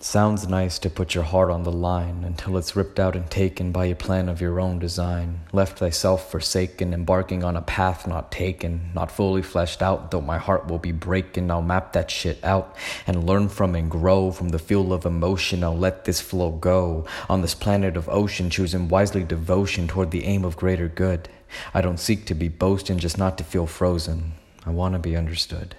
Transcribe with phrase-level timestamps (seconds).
[0.00, 3.72] Sounds nice to put your heart on the line until it's ripped out and taken
[3.72, 5.40] by a plan of your own design.
[5.52, 10.38] Left thyself forsaken, embarking on a path not taken, not fully fleshed out, though my
[10.38, 11.50] heart will be breaking.
[11.50, 12.76] I'll map that shit out
[13.08, 15.64] and learn from and grow from the fuel of emotion.
[15.64, 20.26] I'll let this flow go on this planet of ocean, choosing wisely devotion toward the
[20.26, 21.28] aim of greater good.
[21.74, 24.34] I don't seek to be boasting, just not to feel frozen.
[24.64, 25.74] I want to be understood.